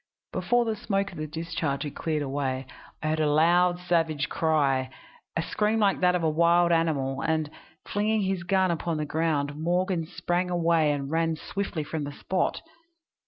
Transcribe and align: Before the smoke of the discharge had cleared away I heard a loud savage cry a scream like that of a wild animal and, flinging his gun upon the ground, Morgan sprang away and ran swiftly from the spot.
Before 0.33 0.65
the 0.65 0.75
smoke 0.75 1.11
of 1.11 1.19
the 1.19 1.27
discharge 1.27 1.83
had 1.83 1.93
cleared 1.93 2.23
away 2.23 2.65
I 3.03 3.09
heard 3.09 3.19
a 3.19 3.29
loud 3.31 3.77
savage 3.77 4.29
cry 4.29 4.89
a 5.37 5.43
scream 5.43 5.77
like 5.77 5.99
that 5.99 6.15
of 6.15 6.23
a 6.23 6.27
wild 6.27 6.71
animal 6.71 7.21
and, 7.21 7.51
flinging 7.85 8.21
his 8.21 8.41
gun 8.41 8.71
upon 8.71 8.97
the 8.97 9.05
ground, 9.05 9.55
Morgan 9.57 10.07
sprang 10.07 10.49
away 10.49 10.91
and 10.91 11.11
ran 11.11 11.35
swiftly 11.35 11.83
from 11.83 12.05
the 12.05 12.11
spot. 12.13 12.63